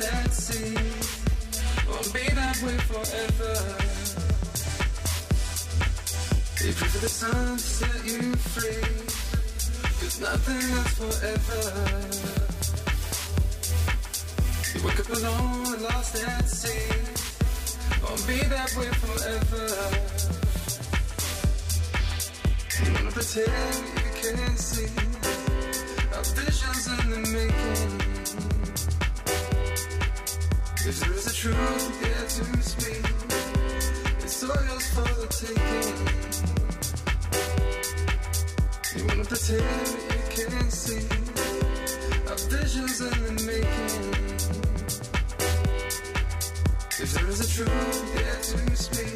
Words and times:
ecstasy 0.00 0.74
won't 1.88 2.12
be 2.12 2.24
that 2.34 2.56
way 2.62 2.76
forever. 2.90 3.52
If 6.68 6.80
you 6.82 7.00
the 7.00 7.08
sun 7.08 7.58
set 7.58 8.04
you 8.04 8.34
free, 8.52 8.82
cause 10.00 10.20
nothing 10.20 10.64
lasts 10.74 10.98
forever. 11.00 11.60
You 14.74 14.86
wake 14.86 15.00
up 15.00 15.08
alone 15.08 15.74
and 15.74 15.82
lost 15.82 16.16
at 16.24 16.48
sea, 16.48 16.90
won't 18.02 18.26
be 18.26 18.38
that 18.54 18.70
way 18.76 18.90
forever. 19.04 19.64
You 22.84 22.92
wanna 22.92 23.12
pretend 23.12 23.84
you 24.02 24.10
can't 24.20 24.58
see, 24.58 24.92
our 26.14 26.24
visions 26.34 26.86
in 26.88 27.10
the 27.10 27.18
making. 27.32 27.95
truth 31.46 32.02
here 32.02 32.26
to 32.36 32.44
speak. 32.62 33.04
It's 34.24 34.42
all 34.42 34.62
yours 34.68 34.86
for 34.94 35.08
the 35.20 35.26
taking. 35.40 35.98
You 38.96 39.02
wanna 39.06 39.24
pretend 39.24 39.88
but 40.08 40.16
you 40.38 40.46
can't 40.50 40.72
see. 40.72 41.04
Our 42.28 42.38
visions 42.50 42.96
in 43.00 43.06
the 43.24 43.32
making. 43.46 44.14
If 47.02 47.08
there 47.14 47.28
is 47.28 47.40
a 47.40 47.48
truth 47.54 47.98
here 48.14 48.38
to 48.42 48.76
speak. 48.76 49.15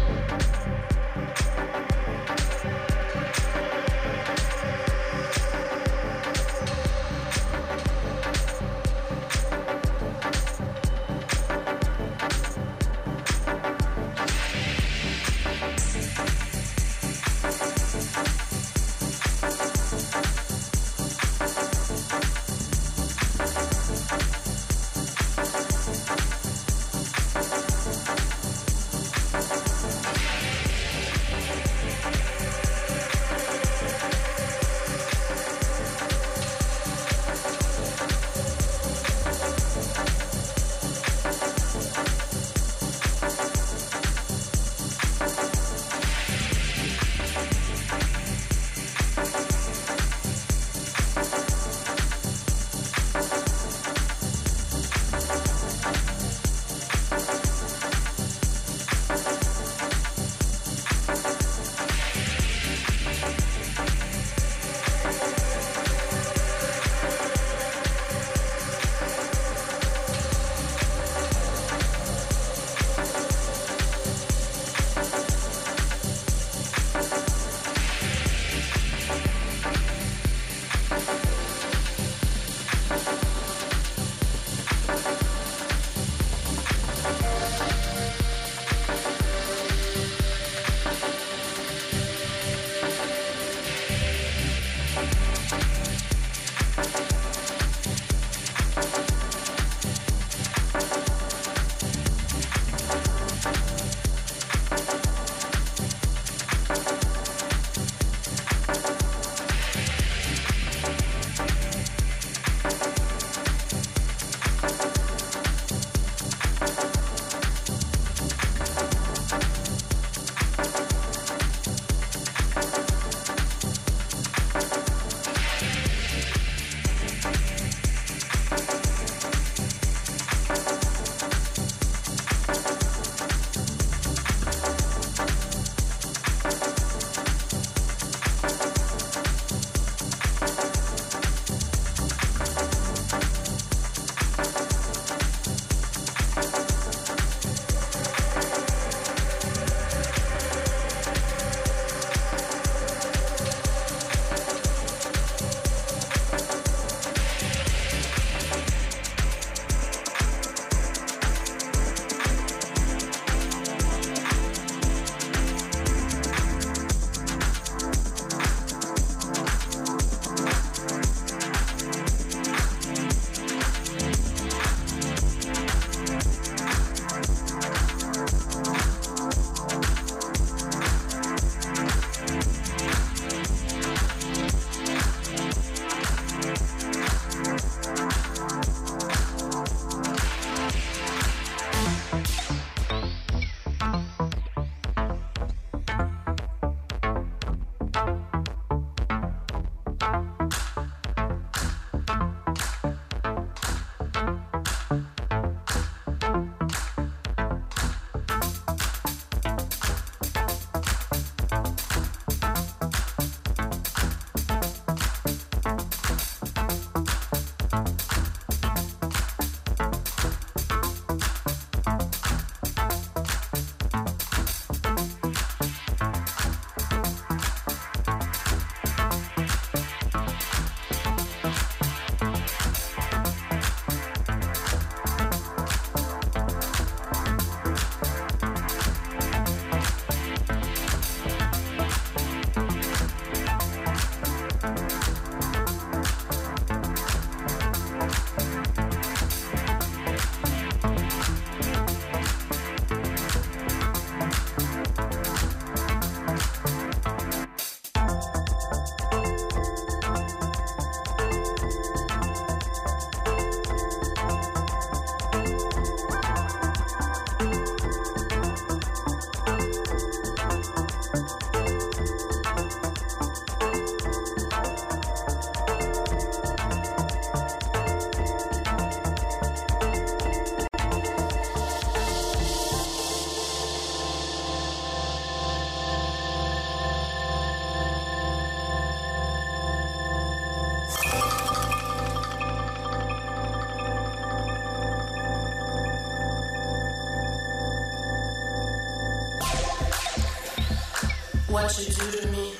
what 301.63 301.77
you 301.77 301.85
do 301.93 302.11
to 302.17 302.27
me. 302.29 302.53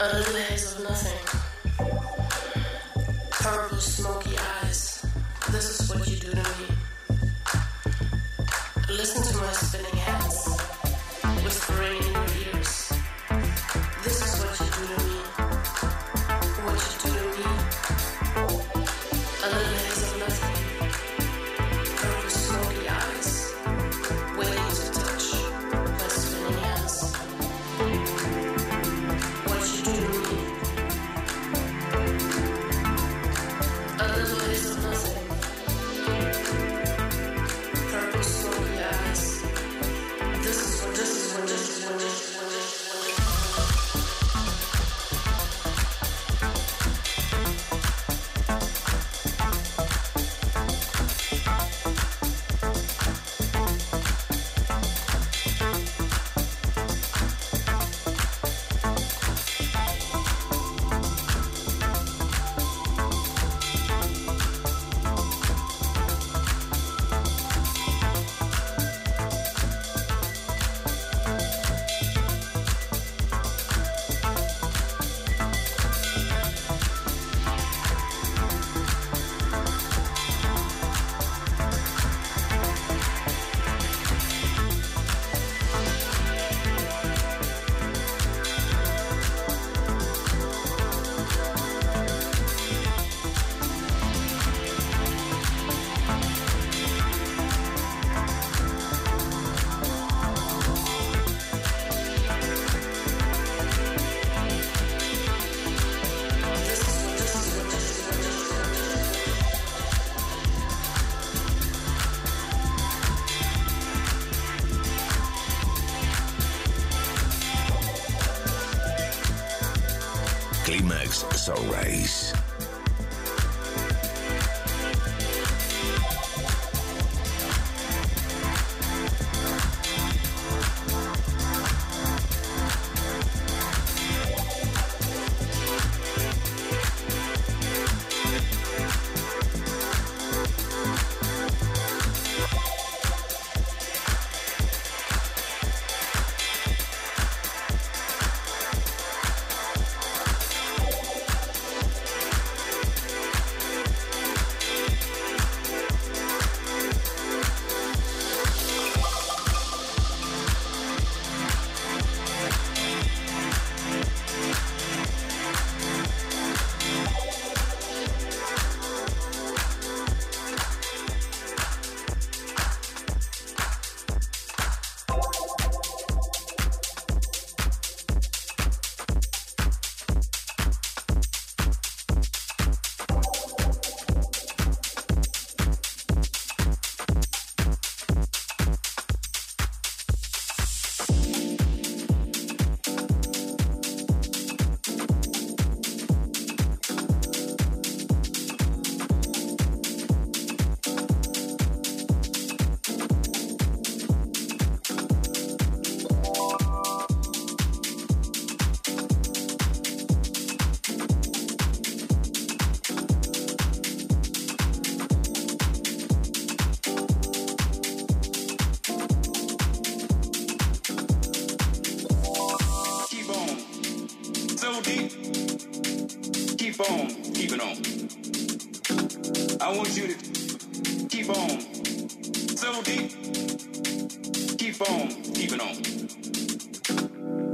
Unhazel. 0.00 0.71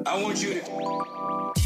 I 0.09 0.23
want 0.23 0.43
you 0.43 0.55
to. 0.55 1.58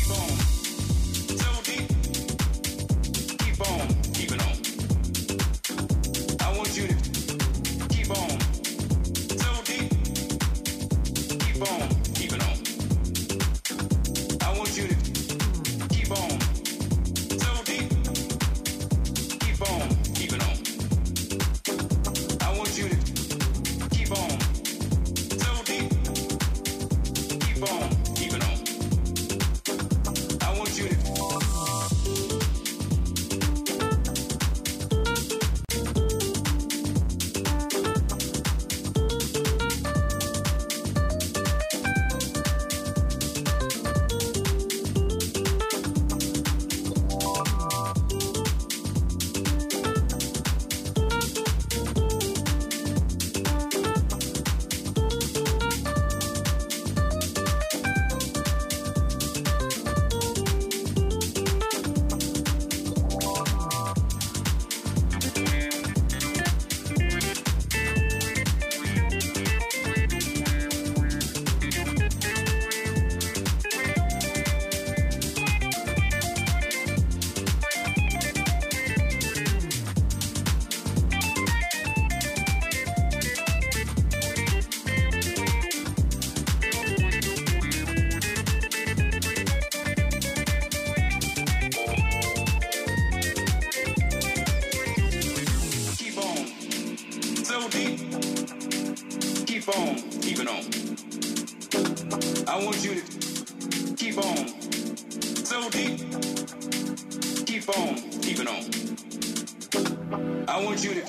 I 110.52 110.62
want 110.62 110.84
you 110.84 110.92
to 110.92 111.00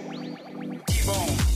keep 0.88 1.10
on. 1.10 1.53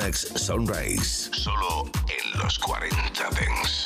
Max 0.00 0.26
Sunrise. 0.36 1.30
Solo 1.32 1.86
en 2.08 2.38
los 2.38 2.58
40 2.58 3.30
Dents. 3.30 3.85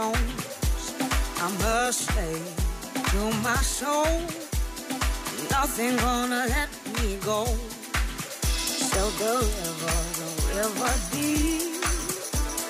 I 0.00 1.50
must 1.58 2.02
say 2.12 2.40
to 3.10 3.20
my 3.42 3.56
soul, 3.56 4.06
nothing 5.50 5.96
gonna 5.96 6.46
let 6.48 6.68
me 7.02 7.16
go. 7.24 7.46
So 8.92 9.10
the 9.18 9.34
river, 9.42 9.98
the 10.20 10.28
river 10.54 10.94
deep, 11.10 11.82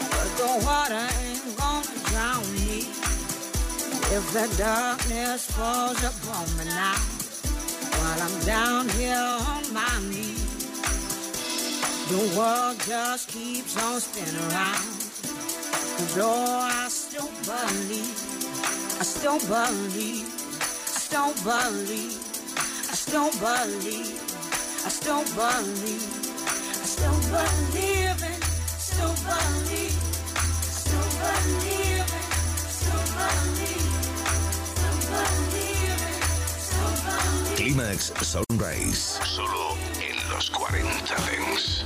but 0.09 0.31
the 0.41 0.53
water 0.64 1.07
ain't 1.20 1.45
gonna 1.59 1.99
drown 2.09 2.45
me. 2.55 2.89
If 4.16 4.24
the 4.33 4.49
darkness 4.57 5.51
falls 5.51 6.03
upon 6.03 6.47
me 6.57 6.64
now, 6.64 6.97
while 7.99 8.22
I'm 8.22 8.41
down 8.47 8.89
here 8.89 9.18
on 9.18 9.74
my 9.74 10.01
knees, 10.09 10.49
the 12.09 12.39
world 12.39 12.81
just 12.87 13.29
keeps 13.29 13.76
on 13.85 14.01
spinning 14.01 14.41
around. 14.51 14.99
I 16.01 16.11
still 16.11 16.88
believe, 17.66 18.14
I 19.00 19.04
still 19.04 19.38
believe, 19.38 20.26
I 20.26 21.00
still 21.06 21.32
believe, 21.42 22.18
I 22.90 22.94
still 22.94 23.30
believe, 23.40 24.20
I 24.84 24.88
still 24.88 25.24
believe, 25.34 26.06
I 26.48 26.86
still 26.86 27.18
believe 27.32 28.22
in, 28.22 28.40
still 28.78 29.14
believe, 29.26 29.96
still 30.86 31.09
believe 31.18 32.09
in, 32.09 32.26
still 32.78 33.06
believe, 33.18 33.98
still 34.68 34.98
believe 35.11 36.02
in, 36.09 36.22
still 36.59 36.94
believe. 37.06 37.56
Clímax 37.56 38.12
Sunrise. 38.22 39.18
Solo 39.24 39.76
en 40.00 40.16
los 40.30 40.50
40 40.50 41.14
Dents. 41.26 41.84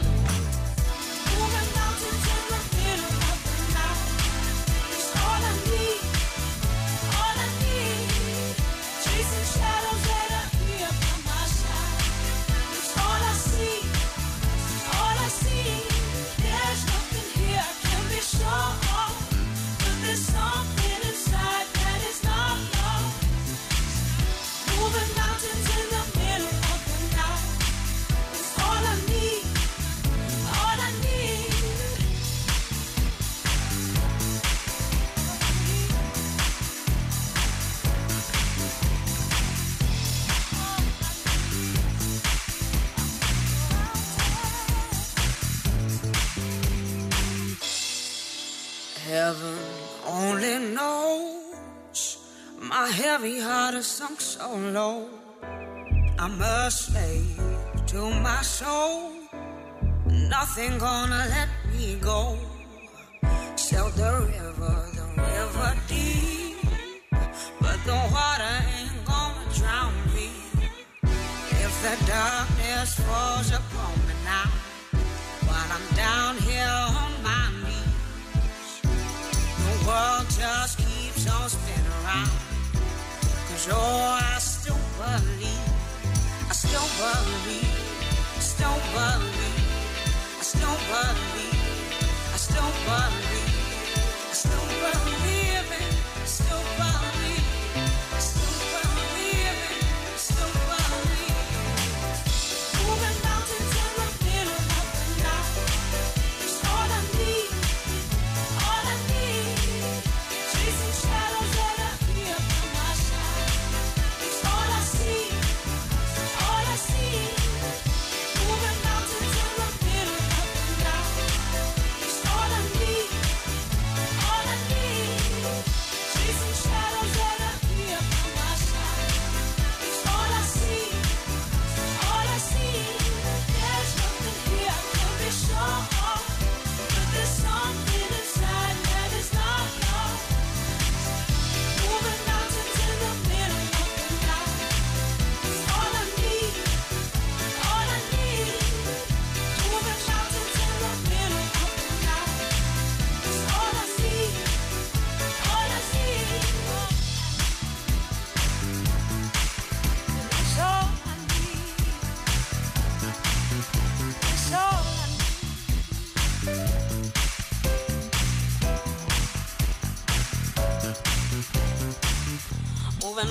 Sunk 54.03 54.20
so 54.20 54.48
low. 54.78 55.07
I'm 56.18 56.42
a 56.42 56.68
slave 56.72 57.38
to 57.86 58.00
my 58.28 58.42
soul. 58.42 59.12
Nothing 60.34 60.76
gonna 60.78 61.22
let 61.34 61.50
me 61.70 61.98
go. 62.00 62.36
Sail 63.55 63.90
the 63.90 64.12
river, 64.34 64.76
the 64.98 65.07
river 65.30 65.72
deep. 65.86 66.59
But 67.61 67.78
the 67.90 67.98
water 68.16 68.57
ain't 68.76 68.98
gonna 69.12 69.46
drown 69.59 69.94
me. 70.16 70.30
If 71.64 71.72
the 71.84 71.94
darkness 72.11 72.90
falls 73.07 73.50
upon 73.61 73.94
me 74.09 74.14
now, 74.24 74.50
while 75.46 75.70
I'm 75.76 75.88
down 75.94 76.32
here 76.48 76.76
on 77.03 77.12
my 77.28 77.44
knees, 77.62 78.80
the 79.66 79.74
world 79.86 80.26
just 80.40 80.74
keeps 80.78 81.24
on 81.30 81.48
spinning 81.48 81.92
around. 82.03 82.51
Oh, 83.70 84.18
I 84.20 84.38
still 84.40 84.74
believe, 84.98 85.72
I 86.50 86.52
still 86.52 86.88
believe, 86.98 87.78
still 88.40 88.78
believe. 88.92 89.62
I 90.38 90.42
still 90.42 90.78
believe, 90.90 91.62
I 92.32 92.36
still 92.36 92.72
believe, 92.86 93.54
I 94.30 94.34
still 94.34 94.66
believe 94.82 95.70
it, 95.78 96.26
still 96.26 96.64
believe, 96.76 96.91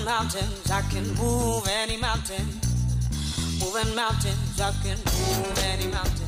mountains, 0.06 0.72
I 0.72 0.82
can 0.90 1.08
move 1.16 1.68
any 1.68 1.98
mountain. 1.98 2.46
Moving 3.60 3.96
mountains, 3.96 4.60
I 4.60 4.72
can 4.84 4.98
move 4.98 5.60
any 5.66 5.88
mountain. 5.88 6.28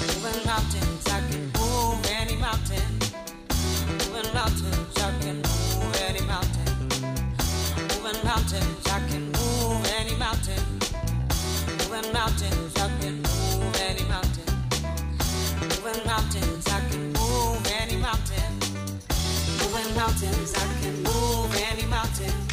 Moving 0.00 0.46
mountains, 0.46 1.06
I 1.08 1.20
can 1.30 1.52
move 1.52 2.06
any 2.10 2.36
mountain. 2.36 2.82
Moving 3.88 4.32
mountains, 4.34 4.98
I 4.98 5.12
can 5.20 5.36
move 5.36 5.96
any 6.08 6.20
mountain. 6.26 6.72
Moving 7.90 8.24
mountains, 8.24 8.86
I 8.86 9.00
can 9.08 9.32
move 9.32 9.86
any 9.98 10.16
mountain. 10.16 10.62
Moving 11.78 12.12
mountains, 12.12 12.76
I 12.76 12.90
can 13.00 13.22
move 13.22 13.76
any 13.88 14.04
mountain. 14.04 14.44
Moving 15.60 16.06
mountains, 16.06 16.66
I 16.66 16.80
can 16.90 17.12
move 17.12 17.66
any 17.80 17.96
mountain. 17.96 18.52
Moving 19.60 19.94
mountains, 19.96 20.54
I 20.54 20.66
can 20.82 21.02
move 21.02 21.54
any 21.70 21.86
mountain. 21.86 22.47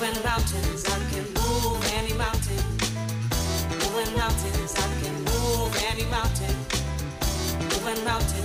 Moving 0.00 0.22
mountains, 0.22 0.84
I 0.86 0.98
can 1.10 1.24
move 1.34 1.82
any 1.94 2.12
mountain. 2.12 2.62
Moving 3.82 4.16
mountains, 4.16 4.72
I 4.76 4.86
can 5.02 5.14
move 5.24 5.74
any 5.90 6.04
mountain. 6.04 6.54
Moving 7.66 8.04
mountains, 8.04 8.37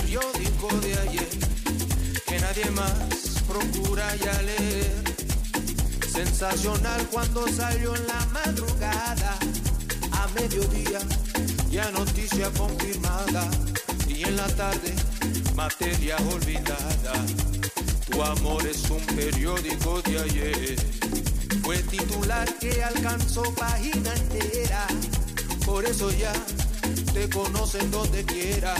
periódico 0.00 0.68
de 0.80 0.98
ayer 0.98 1.28
que 2.26 2.38
nadie 2.38 2.70
más 2.70 3.42
procura 3.46 4.14
ya 4.16 4.42
leer. 4.42 4.92
Sensacional 6.10 7.06
cuando 7.10 7.46
salió 7.48 7.94
en 7.94 8.06
la 8.06 8.26
madrugada, 8.26 9.38
a 10.12 10.28
mediodía, 10.40 11.00
ya 11.70 11.90
noticia 11.90 12.50
confirmada. 12.50 13.48
Y 14.08 14.24
en 14.24 14.36
la 14.36 14.48
tarde, 14.48 14.94
materia 15.54 16.16
olvidada. 16.32 17.14
Tu 18.10 18.22
amor 18.22 18.66
es 18.66 18.88
un 18.90 19.04
periódico 19.16 20.02
de 20.02 20.18
ayer. 20.18 20.76
Fue 21.62 21.78
titular 21.84 22.52
que 22.58 22.82
alcanzó 22.82 23.42
página 23.54 24.12
entera. 24.14 24.86
Por 25.64 25.84
eso 25.84 26.10
ya 26.10 26.32
te 27.12 27.28
conocen 27.28 27.90
donde 27.90 28.24
quiera 28.24 28.74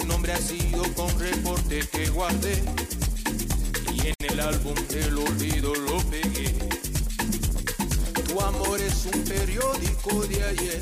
tu 0.00 0.06
nombre 0.06 0.32
ha 0.32 0.38
sido 0.38 0.82
con 0.94 1.18
reporte 1.18 1.80
que 1.92 2.08
guardé. 2.08 2.62
Y 3.92 4.08
en 4.08 4.14
el 4.32 4.40
álbum 4.40 4.74
del 4.88 5.18
olvido 5.18 5.74
lo 5.74 5.98
pegué. 6.10 6.54
Tu 8.26 8.40
amor 8.40 8.80
es 8.80 9.06
un 9.12 9.22
periódico 9.24 10.24
de 10.26 10.42
ayer 10.42 10.80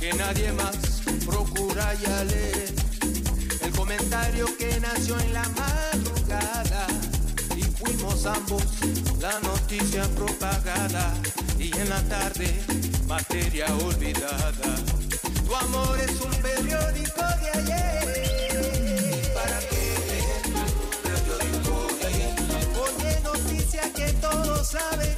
que 0.00 0.12
nadie 0.14 0.52
más 0.52 1.02
procura 1.26 1.92
ya 1.94 2.24
leer. 2.24 2.72
El 3.60 3.72
comentario 3.72 4.46
que 4.56 4.80
nació 4.80 5.20
en 5.20 5.34
la 5.34 5.46
madrugada 5.50 6.86
y 7.56 7.62
fuimos 7.62 8.24
ambos 8.24 8.62
la 9.20 9.38
noticia 9.40 10.08
propagada 10.14 11.12
y 11.58 11.76
en 11.76 11.88
la 11.90 12.02
tarde 12.08 12.58
materia 13.06 13.66
olvidada. 13.84 14.76
Tu 15.46 15.54
amor 15.54 15.98
es 15.98 16.20
un 16.20 16.42
periódico 16.42 17.22
de 17.40 17.58
ayer. 17.58 17.97
lo 24.58 24.64
sabe. 24.64 25.17